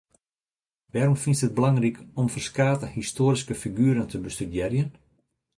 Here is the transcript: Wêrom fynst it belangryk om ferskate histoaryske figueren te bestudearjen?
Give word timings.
Wêrom 0.91 1.17
fynst 1.23 1.45
it 1.47 1.55
belangryk 1.57 1.97
om 2.19 2.27
ferskate 2.33 2.87
histoaryske 2.97 3.55
figueren 3.63 4.09
te 4.09 4.17
bestudearjen? 4.25 4.91